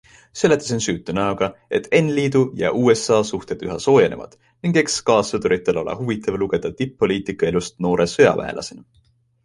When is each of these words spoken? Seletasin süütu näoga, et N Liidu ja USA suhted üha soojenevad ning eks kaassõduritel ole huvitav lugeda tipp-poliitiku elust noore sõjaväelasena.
Seletasin 0.39 0.79
süütu 0.85 1.13
näoga, 1.17 1.49
et 1.79 1.89
N 1.99 2.09
Liidu 2.19 2.41
ja 2.63 2.71
USA 2.85 3.19
suhted 3.33 3.67
üha 3.69 3.77
soojenevad 3.85 4.35
ning 4.67 4.81
eks 4.85 4.99
kaassõduritel 5.13 5.83
ole 5.85 5.97
huvitav 6.03 6.43
lugeda 6.45 6.75
tipp-poliitiku 6.83 7.53
elust 7.53 7.81
noore 7.89 8.13
sõjaväelasena. 8.21 8.89